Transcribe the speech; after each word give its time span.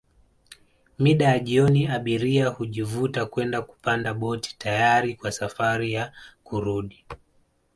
Mida 0.99 1.25
ya 1.27 1.39
jioni 1.39 1.87
abiria 1.87 2.47
hujivuta 2.49 3.25
kwenda 3.25 3.61
kupanda 3.61 4.13
boti 4.13 4.55
tayari 4.57 5.15
kwa 5.15 5.31
safari 5.31 5.93
ya 5.93 6.13
kurudi 6.43 7.05